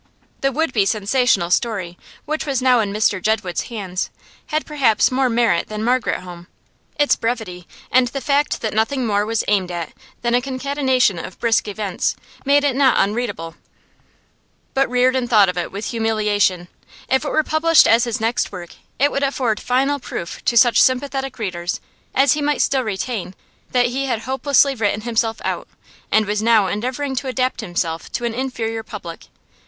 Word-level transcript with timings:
The 0.39 0.51
would 0.51 0.73
be 0.73 0.87
sensational 0.87 1.51
story 1.51 1.95
which 2.25 2.43
was 2.47 2.59
now 2.59 2.79
in 2.79 2.91
Mr 2.91 3.21
Jedwood's 3.21 3.69
hands 3.69 4.09
had 4.47 4.65
perhaps 4.65 5.11
more 5.11 5.29
merit 5.29 5.67
than 5.67 5.83
'Margaret 5.83 6.21
Home'; 6.21 6.47
its 6.97 7.15
brevity, 7.15 7.67
and 7.91 8.07
the 8.07 8.19
fact 8.19 8.61
that 8.61 8.73
nothing 8.73 9.05
more 9.05 9.27
was 9.27 9.43
aimed 9.47 9.69
at 9.69 9.93
than 10.23 10.33
a 10.33 10.41
concatenation 10.41 11.19
of 11.19 11.39
brisk 11.39 11.67
events, 11.67 12.15
made 12.45 12.63
it 12.63 12.75
not 12.75 12.97
unreadable. 12.97 13.53
But 14.73 14.89
Reardon 14.89 15.27
thought 15.27 15.49
of 15.49 15.55
it 15.55 15.71
with 15.71 15.89
humiliation. 15.91 16.67
If 17.07 17.23
it 17.23 17.29
were 17.29 17.43
published 17.43 17.85
as 17.87 18.05
his 18.05 18.19
next 18.19 18.51
work 18.51 18.71
it 18.97 19.11
would 19.11 19.21
afford 19.21 19.59
final 19.59 19.99
proof 19.99 20.43
to 20.45 20.57
such 20.57 20.81
sympathetic 20.81 21.37
readers 21.37 21.79
as 22.15 22.33
he 22.33 22.41
might 22.41 22.63
still 22.63 22.81
retain 22.81 23.35
that 23.69 23.85
he 23.85 24.07
had 24.07 24.21
hopelessly 24.21 24.73
written 24.73 25.01
himself 25.01 25.39
out, 25.45 25.67
and 26.11 26.25
was 26.25 26.41
now 26.41 26.65
endeavouring 26.65 27.15
to 27.17 27.27
adapt 27.27 27.61
himself 27.61 28.11
to 28.13 28.25
an 28.25 28.33
inferior 28.33 28.81
public. 28.81 29.25